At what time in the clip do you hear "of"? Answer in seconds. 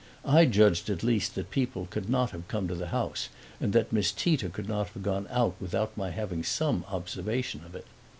7.63-7.75